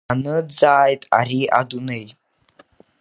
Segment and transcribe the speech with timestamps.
[0.07, 2.05] Даныӡааит ари адунеи.